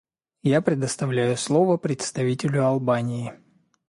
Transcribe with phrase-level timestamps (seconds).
[0.41, 3.39] Я предоставляю слово представителю Албании.